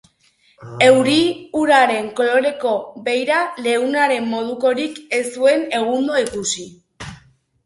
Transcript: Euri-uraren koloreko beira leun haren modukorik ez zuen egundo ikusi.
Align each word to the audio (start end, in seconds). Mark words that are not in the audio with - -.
Euri-uraren 0.85 2.07
koloreko 2.19 2.71
beira 3.09 3.37
leun 3.67 3.99
haren 4.05 4.27
modukorik 4.31 4.99
ez 5.19 5.21
zuen 5.37 5.69
egundo 5.83 6.19
ikusi. 6.25 6.67